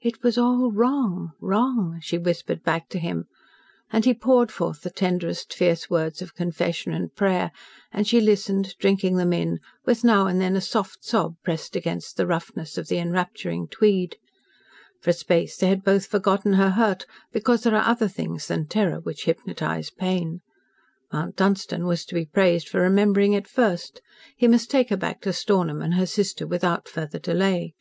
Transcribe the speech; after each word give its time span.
"It 0.00 0.24
was 0.24 0.36
all 0.36 0.72
wrong 0.72 1.30
wrong!" 1.40 2.00
she 2.02 2.18
whispered 2.18 2.64
back 2.64 2.88
to 2.88 2.98
him, 2.98 3.26
and 3.92 4.04
he 4.04 4.12
poured 4.12 4.50
forth 4.50 4.80
the 4.80 4.90
tenderest, 4.90 5.54
fierce 5.54 5.88
words 5.88 6.20
of 6.20 6.34
confession 6.34 6.92
and 6.92 7.14
prayer, 7.14 7.52
and 7.92 8.08
she 8.08 8.20
listened, 8.20 8.74
drinking 8.80 9.18
them 9.18 9.32
in, 9.32 9.60
with 9.84 10.02
now 10.02 10.26
and 10.26 10.40
then 10.40 10.56
a 10.56 10.60
soft 10.60 11.04
sob 11.04 11.36
pressed 11.44 11.76
against 11.76 12.16
the 12.16 12.26
roughness 12.26 12.76
of 12.76 12.88
the 12.88 12.98
enrapturing 12.98 13.68
tweed. 13.68 14.16
For 15.00 15.10
a 15.10 15.12
space 15.12 15.56
they 15.56 15.68
had 15.68 15.84
both 15.84 16.06
forgotten 16.06 16.54
her 16.54 16.70
hurt, 16.70 17.06
because 17.30 17.62
there 17.62 17.76
are 17.76 17.88
other 17.88 18.08
things 18.08 18.48
than 18.48 18.66
terror 18.66 18.98
which 18.98 19.26
hypnotise 19.26 19.90
pain. 19.90 20.40
Mount 21.12 21.36
Dunstan 21.36 21.86
was 21.86 22.04
to 22.06 22.16
be 22.16 22.24
praised 22.26 22.68
for 22.68 22.80
remembering 22.80 23.32
it 23.32 23.46
first. 23.46 24.02
He 24.36 24.48
must 24.48 24.72
take 24.72 24.90
her 24.90 24.96
back 24.96 25.20
to 25.20 25.32
Stornham 25.32 25.82
and 25.82 25.94
her 25.94 26.06
sister 26.06 26.48
without 26.48 26.88
further 26.88 27.20
delay. 27.20 27.74